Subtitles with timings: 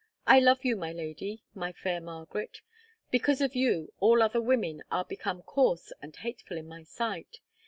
[0.25, 2.61] I love you, my lady, my fair Margaret;
[3.11, 7.37] because of you, all other women are become coarse and hateful in my sight.